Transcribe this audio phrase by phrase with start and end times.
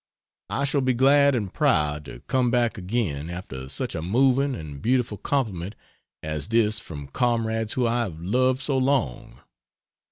[0.49, 4.81] I shall be glad and proud to come back again after such a moving and
[4.81, 5.75] beautiful compliment
[6.23, 9.41] as this from comrades whom I have loved so long.